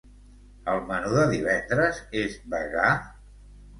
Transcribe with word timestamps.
El 0.71 0.81
menú 0.87 1.11
de 1.17 1.27
divendres 1.35 1.99
és 2.25 2.39
vegà? 2.55 2.91